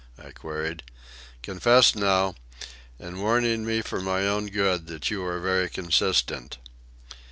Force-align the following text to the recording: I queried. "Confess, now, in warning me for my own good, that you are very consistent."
I 0.17 0.31
queried. 0.31 0.81
"Confess, 1.43 1.93
now, 1.93 2.33
in 2.97 3.19
warning 3.21 3.63
me 3.67 3.83
for 3.83 4.01
my 4.01 4.25
own 4.27 4.47
good, 4.47 4.87
that 4.87 5.11
you 5.11 5.23
are 5.23 5.39
very 5.39 5.69
consistent." 5.69 6.57